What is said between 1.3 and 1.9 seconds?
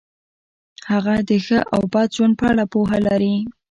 ښه او